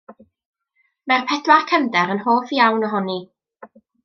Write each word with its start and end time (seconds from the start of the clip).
Mae'r 1.11 1.27
pedwar 1.31 1.67
cefnder 1.73 2.15
yn 2.17 2.23
hoff 2.27 2.55
iawn 2.61 2.89
ohoni. 2.89 3.21